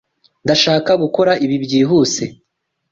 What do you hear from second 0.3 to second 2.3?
Ndashaka gukora ibi byihuse.